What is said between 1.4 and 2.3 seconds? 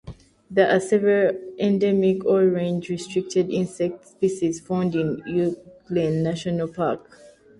endemic